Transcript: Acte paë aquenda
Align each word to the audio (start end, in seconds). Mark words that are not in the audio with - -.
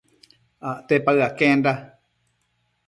Acte 0.69 0.95
paë 1.11 1.21
aquenda 1.29 1.73